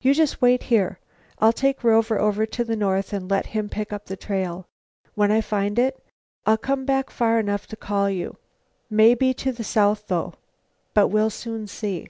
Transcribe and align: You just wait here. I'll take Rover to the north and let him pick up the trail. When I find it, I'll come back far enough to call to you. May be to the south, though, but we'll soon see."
You 0.00 0.14
just 0.14 0.40
wait 0.40 0.62
here. 0.72 1.00
I'll 1.38 1.52
take 1.52 1.84
Rover 1.84 2.46
to 2.46 2.64
the 2.64 2.76
north 2.76 3.12
and 3.12 3.30
let 3.30 3.44
him 3.48 3.68
pick 3.68 3.92
up 3.92 4.06
the 4.06 4.16
trail. 4.16 4.64
When 5.14 5.30
I 5.30 5.42
find 5.42 5.78
it, 5.78 6.02
I'll 6.46 6.56
come 6.56 6.86
back 6.86 7.10
far 7.10 7.38
enough 7.38 7.66
to 7.66 7.76
call 7.76 8.06
to 8.06 8.14
you. 8.14 8.36
May 8.88 9.14
be 9.14 9.34
to 9.34 9.52
the 9.52 9.64
south, 9.64 10.06
though, 10.06 10.32
but 10.94 11.08
we'll 11.08 11.28
soon 11.28 11.66
see." 11.66 12.06